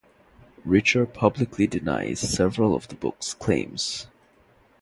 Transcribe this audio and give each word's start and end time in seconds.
Richer 0.65 1.05
publicly 1.05 1.67
denies 1.67 2.19
several 2.21 2.73
of 2.73 2.87
the 2.87 2.95
book's 2.95 3.35
claims. 3.35 4.07